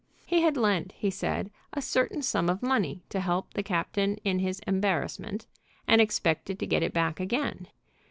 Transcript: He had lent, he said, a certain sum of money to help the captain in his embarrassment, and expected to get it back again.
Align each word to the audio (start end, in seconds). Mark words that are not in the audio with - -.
He 0.25 0.41
had 0.41 0.57
lent, 0.57 0.93
he 0.93 1.11
said, 1.11 1.51
a 1.73 1.79
certain 1.79 2.23
sum 2.23 2.49
of 2.49 2.63
money 2.63 3.03
to 3.09 3.19
help 3.19 3.53
the 3.53 3.61
captain 3.61 4.15
in 4.23 4.39
his 4.39 4.59
embarrassment, 4.61 5.45
and 5.87 6.01
expected 6.01 6.57
to 6.57 6.65
get 6.65 6.81
it 6.81 6.91
back 6.91 7.19
again. 7.19 7.67